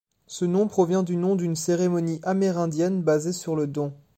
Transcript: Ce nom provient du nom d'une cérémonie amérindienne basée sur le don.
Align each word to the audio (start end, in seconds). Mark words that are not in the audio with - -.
Ce 0.25 0.45
nom 0.45 0.65
provient 0.67 1.03
du 1.03 1.15
nom 1.15 1.35
d'une 1.35 1.55
cérémonie 1.55 2.21
amérindienne 2.23 3.03
basée 3.03 3.33
sur 3.33 3.55
le 3.55 3.67
don. 3.67 3.93